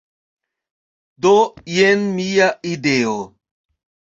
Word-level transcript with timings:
Do, 1.27 1.33
jen 1.75 2.09
mia 2.17 2.49
ideo! 2.73 3.17